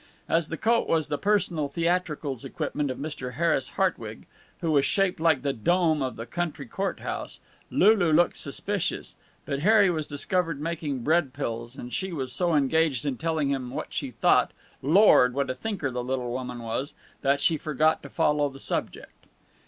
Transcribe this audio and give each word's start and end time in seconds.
As 0.27 0.47
the 0.47 0.57
coat 0.57 0.87
was 0.87 1.09
the 1.09 1.19
personal 1.19 1.67
theatricals 1.67 2.43
equipment 2.43 2.89
of 2.89 2.97
Mr. 2.97 3.33
Harris 3.35 3.69
Hartwig, 3.77 4.25
who 4.61 4.71
was 4.71 4.83
shaped 4.83 5.19
like 5.19 5.43
the 5.43 5.53
dome 5.53 6.01
of 6.01 6.15
the 6.15 6.25
county 6.25 6.65
court 6.65 7.01
house, 7.01 7.37
Lulu 7.69 8.11
looked 8.11 8.35
suspicious, 8.35 9.13
but 9.45 9.59
Harry 9.59 9.91
was 9.91 10.07
discovered 10.07 10.59
making 10.59 11.03
bread 11.03 11.33
pills, 11.33 11.75
and 11.75 11.93
she 11.93 12.11
was 12.11 12.33
so 12.33 12.55
engaged 12.55 13.05
in 13.05 13.17
telling 13.17 13.49
him 13.49 13.69
what 13.69 13.93
she 13.93 14.09
thought 14.09 14.53
Lord, 14.81 15.35
what 15.35 15.51
a 15.51 15.53
thinker 15.53 15.91
the 15.91 16.03
little 16.03 16.31
woman 16.31 16.63
was! 16.63 16.95
that 17.21 17.39
she 17.39 17.57
forgot 17.57 18.01
to 18.01 18.09
follow 18.09 18.49
the 18.49 18.57
subject. 18.57 19.27